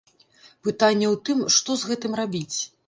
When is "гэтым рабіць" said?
1.93-2.57